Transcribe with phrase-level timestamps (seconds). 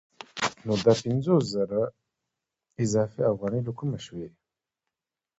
[0.65, 1.81] نو دا پنځوس زره
[2.83, 4.27] اضافي افغانۍ له کومه شوې